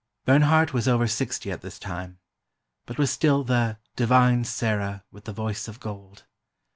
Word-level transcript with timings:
Bernhardt 0.25 0.73
was 0.73 0.87
over 0.87 1.05
sixty 1.07 1.51
at 1.51 1.61
this 1.61 1.77
time, 1.77 2.17
but 2.87 2.97
was 2.97 3.11
still 3.11 3.43
the 3.43 3.77
"divine 3.95 4.43
Sarah, 4.43 5.03
with 5.11 5.25
the 5.25 5.31
voice 5.31 5.67
of 5.67 5.79
gold." 5.79 6.23